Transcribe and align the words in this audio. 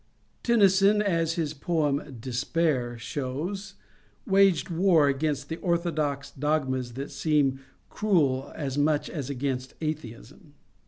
Tennyson, 0.41 0.99
as 0.99 1.33
his 1.33 1.53
poem 1.53 1.99
^' 1.99 2.19
Despair" 2.21 2.97
shows, 2.97 3.75
waged 4.25 4.71
war 4.71 5.07
against 5.07 5.47
the 5.47 5.57
orthodox 5.57 6.31
dogmas 6.31 6.93
that 6.95 7.11
seem 7.11 7.59
cruel 7.87 8.51
as 8.55 8.79
much 8.79 9.11
as 9.11 9.29
against 9.29 9.79
athe 9.79 10.17
ism. 10.17 10.55